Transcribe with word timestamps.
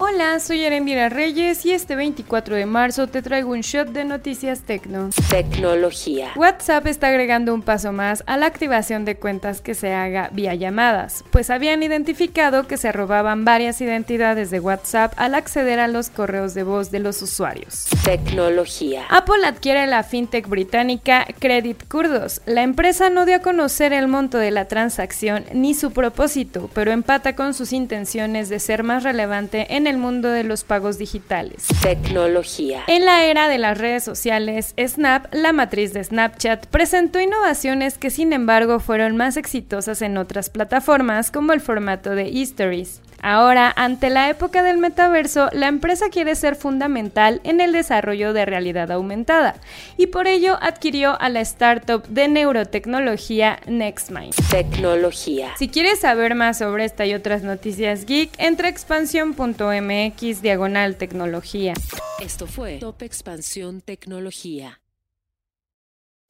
Hola, 0.00 0.38
soy 0.38 0.62
Erendira 0.62 1.08
Reyes 1.08 1.66
y 1.66 1.72
este 1.72 1.96
24 1.96 2.54
de 2.54 2.66
marzo 2.66 3.08
te 3.08 3.20
traigo 3.20 3.50
un 3.50 3.62
shot 3.62 3.88
de 3.88 4.04
noticias 4.04 4.60
tecno. 4.60 5.10
Tecnología. 5.28 6.30
WhatsApp 6.36 6.86
está 6.86 7.08
agregando 7.08 7.52
un 7.52 7.62
paso 7.62 7.90
más 7.90 8.22
a 8.28 8.36
la 8.36 8.46
activación 8.46 9.04
de 9.04 9.16
cuentas 9.16 9.60
que 9.60 9.74
se 9.74 9.92
haga 9.92 10.30
vía 10.32 10.54
llamadas, 10.54 11.24
pues 11.32 11.50
habían 11.50 11.82
identificado 11.82 12.68
que 12.68 12.76
se 12.76 12.92
robaban 12.92 13.44
varias 13.44 13.80
identidades 13.80 14.52
de 14.52 14.60
WhatsApp 14.60 15.14
al 15.16 15.34
acceder 15.34 15.80
a 15.80 15.88
los 15.88 16.10
correos 16.10 16.54
de 16.54 16.62
voz 16.62 16.92
de 16.92 17.00
los 17.00 17.20
usuarios. 17.20 17.86
Tecnología. 18.04 19.04
Apple 19.10 19.44
adquiere 19.44 19.88
la 19.88 20.04
fintech 20.04 20.46
británica 20.46 21.26
Credit 21.40 21.88
Kurdos. 21.88 22.40
La 22.46 22.62
empresa 22.62 23.10
no 23.10 23.26
dio 23.26 23.34
a 23.34 23.40
conocer 23.40 23.92
el 23.92 24.06
monto 24.06 24.38
de 24.38 24.52
la 24.52 24.66
transacción 24.66 25.44
ni 25.52 25.74
su 25.74 25.90
propósito, 25.90 26.70
pero 26.72 26.92
empata 26.92 27.34
con 27.34 27.52
sus 27.52 27.72
intenciones 27.72 28.48
de 28.48 28.60
ser 28.60 28.84
más 28.84 29.02
relevante 29.02 29.74
en 29.74 29.87
el 29.88 29.98
mundo 29.98 30.28
de 30.28 30.44
los 30.44 30.64
pagos 30.64 30.98
digitales. 30.98 31.66
Tecnología. 31.82 32.82
En 32.86 33.04
la 33.04 33.24
era 33.24 33.48
de 33.48 33.58
las 33.58 33.78
redes 33.78 34.04
sociales, 34.04 34.74
Snap, 34.78 35.26
la 35.32 35.52
matriz 35.52 35.92
de 35.92 36.04
Snapchat, 36.04 36.66
presentó 36.66 37.20
innovaciones 37.20 37.98
que 37.98 38.10
sin 38.10 38.32
embargo 38.32 38.80
fueron 38.80 39.16
más 39.16 39.36
exitosas 39.36 40.02
en 40.02 40.16
otras 40.18 40.50
plataformas 40.50 41.30
como 41.30 41.52
el 41.52 41.60
formato 41.60 42.10
de 42.10 42.28
Histories. 42.28 43.00
Ahora, 43.20 43.72
ante 43.74 44.10
la 44.10 44.30
época 44.30 44.62
del 44.62 44.78
metaverso, 44.78 45.48
la 45.52 45.68
empresa 45.68 46.08
quiere 46.10 46.34
ser 46.34 46.54
fundamental 46.54 47.40
en 47.44 47.60
el 47.60 47.72
desarrollo 47.72 48.32
de 48.32 48.44
realidad 48.46 48.90
aumentada 48.92 49.56
y 49.96 50.06
por 50.06 50.26
ello 50.26 50.56
adquirió 50.60 51.20
a 51.20 51.28
la 51.28 51.40
startup 51.40 52.06
de 52.06 52.28
neurotecnología 52.28 53.60
NextMind. 53.66 54.34
Tecnología. 54.50 55.54
Si 55.58 55.68
quieres 55.68 56.00
saber 56.00 56.34
más 56.34 56.58
sobre 56.58 56.84
esta 56.84 57.06
y 57.06 57.14
otras 57.14 57.42
noticias 57.42 58.04
geek, 58.06 58.30
entra 58.38 58.68
a 58.68 58.70
expansión.mx 58.70 60.42
diagonal 60.42 60.96
tecnología. 60.96 61.74
Esto 62.20 62.46
fue 62.46 62.78
Top 62.78 63.02
Expansión 63.02 63.80
Tecnología. 63.80 64.80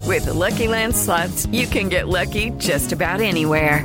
With 0.07 0.25
the 0.25 0.33
Lucky 0.33 0.69
Land 0.69 0.95
slots, 0.95 1.47
you 1.53 1.67
can 1.67 1.91
get 1.91 2.09
lucky 2.09 2.51
just 2.59 2.93
about 2.93 3.21
anywhere. 3.21 3.85